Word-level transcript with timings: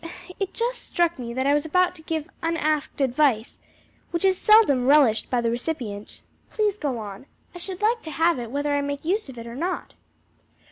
"It 0.39 0.55
just 0.55 0.81
struck 0.83 1.19
me 1.19 1.31
that 1.35 1.45
I 1.45 1.53
was 1.53 1.63
about 1.63 1.93
to 1.93 2.01
give 2.01 2.27
unasked 2.41 3.01
advice, 3.01 3.59
which 4.09 4.25
is 4.25 4.35
seldom 4.35 4.87
relished 4.87 5.29
by 5.29 5.41
the 5.41 5.51
recipient." 5.51 6.21
"Please 6.49 6.75
go 6.79 6.97
on. 6.97 7.27
I 7.53 7.59
should 7.59 7.83
like 7.83 8.01
to 8.01 8.09
have 8.13 8.39
it 8.39 8.49
whether 8.49 8.73
I 8.73 8.81
make 8.81 9.05
use 9.05 9.29
of 9.29 9.37
it 9.37 9.45
or 9.45 9.53
not." 9.53 9.93